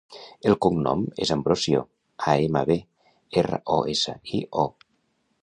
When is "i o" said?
4.41-4.67